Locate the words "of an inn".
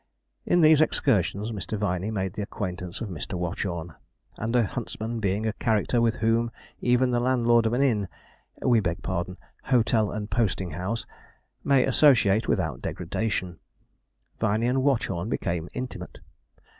7.67-8.07